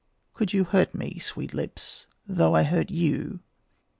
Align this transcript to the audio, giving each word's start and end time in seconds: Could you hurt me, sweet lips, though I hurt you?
Could 0.33 0.51
you 0.51 0.63
hurt 0.63 0.95
me, 0.95 1.19
sweet 1.19 1.53
lips, 1.53 2.07
though 2.25 2.55
I 2.55 2.63
hurt 2.63 2.89
you? 2.89 3.41